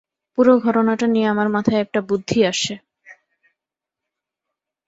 পুরো 0.37 0.53
ঘটনাটা 0.59 1.05
নিয়ে 1.07 1.27
আমার 1.27 1.47
মাথায় 1.49 1.81
একটা 1.81 1.99
বুদ্ধি 2.01 2.39
আসে। 2.45 2.73